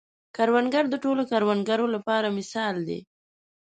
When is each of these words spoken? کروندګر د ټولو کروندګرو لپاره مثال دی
کروندګر 0.35 0.85
د 0.89 0.95
ټولو 1.03 1.21
کروندګرو 1.31 1.85
لپاره 1.95 2.27
مثال 2.37 2.75
دی 2.87 2.99